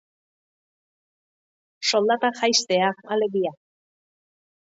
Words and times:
Soldata 1.89 2.31
jaistea, 2.39 2.89
alegia. 3.17 3.53